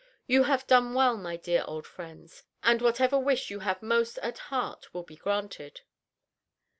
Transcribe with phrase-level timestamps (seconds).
[0.25, 4.39] You have done well, my dear old friends, and whatever wish you have most at
[4.49, 5.81] heart will be granted."